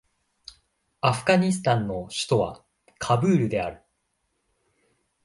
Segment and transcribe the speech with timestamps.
[1.01, 2.63] アフガニスタンの首都は
[2.97, 3.83] カブールである